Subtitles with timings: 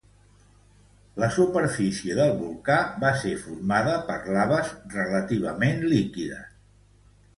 [1.23, 6.49] La superfície del volcà va ser formada per laves relativament líquides.